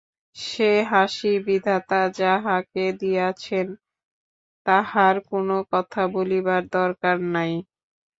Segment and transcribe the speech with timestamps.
[0.35, 3.67] সে হাসি বিধাতা যাহাকে দিয়াছেন
[4.65, 7.53] তাহার কোনো কথা বলিবার দরকার নাই।